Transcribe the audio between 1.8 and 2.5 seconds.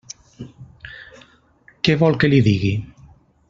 Què vol que li